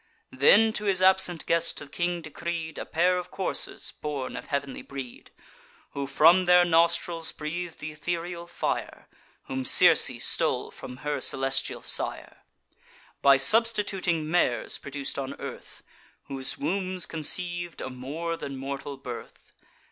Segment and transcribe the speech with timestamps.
[0.31, 4.81] Then to his absent guest the king decreed A pair of coursers born of heav'nly
[4.81, 5.29] breed,
[5.91, 9.07] Who from their nostrils breath'd ethereal fire;
[9.43, 12.37] Whom Circe stole from her celestial sire,
[13.21, 15.83] By substituting mares produc'd on earth,
[16.23, 19.51] Whose wombs conceiv'd a more than mortal birth.